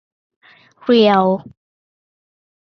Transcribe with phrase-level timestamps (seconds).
[0.81, 1.25] เรียล